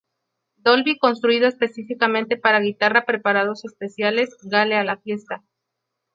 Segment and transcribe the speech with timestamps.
[0.55, 5.43] Dolby construido específicamente para guitarra preparados especiales Gale a la fiesta.